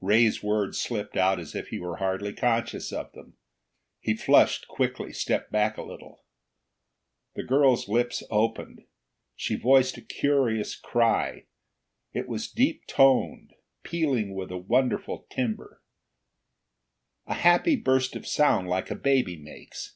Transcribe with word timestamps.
Ray's 0.00 0.42
words 0.42 0.76
slipped 0.80 1.16
out 1.16 1.38
as 1.38 1.54
if 1.54 1.68
he 1.68 1.78
were 1.78 1.98
hardly 1.98 2.32
conscious 2.32 2.92
of 2.92 3.12
them. 3.12 3.36
He 4.00 4.16
flushed 4.16 4.66
quickly, 4.66 5.12
stepped 5.12 5.52
back 5.52 5.76
a 5.76 5.84
little. 5.84 6.24
The 7.36 7.44
girl's 7.44 7.86
lips 7.88 8.24
opened. 8.28 8.84
She 9.36 9.54
voiced 9.54 9.96
a 9.96 10.00
curious 10.02 10.74
cry. 10.74 11.46
It 12.12 12.26
was 12.26 12.50
deep 12.50 12.88
toned, 12.88 13.52
pealing 13.84 14.34
with 14.34 14.50
a 14.50 14.58
wonderful 14.58 15.28
timbre. 15.30 15.80
A 17.28 17.34
happy 17.34 17.76
burst 17.76 18.16
of 18.16 18.26
sound, 18.26 18.68
like 18.68 18.90
a 18.90 18.96
baby 18.96 19.36
makes. 19.36 19.94